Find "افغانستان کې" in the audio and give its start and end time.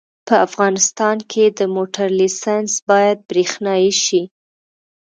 0.47-1.43